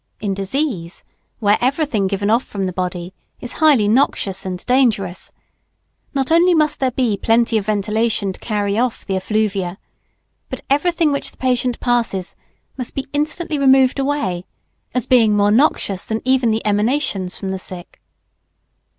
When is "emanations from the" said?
16.65-17.59